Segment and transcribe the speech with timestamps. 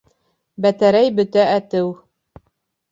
[0.65, 1.95] Бәтәрәй бөтә әтеү.